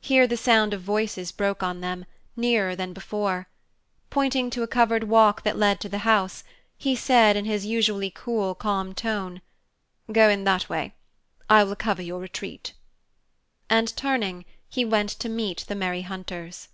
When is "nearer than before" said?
2.36-3.48